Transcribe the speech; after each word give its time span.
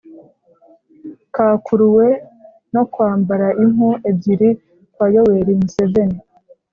kakuruwe 1.35 2.07
no 2.73 2.83
kwambara 2.91 3.47
impu 3.63 3.89
ebyiri 4.09 4.49
kwa 4.93 5.05
yoweri 5.13 5.51
museveni 5.61 6.19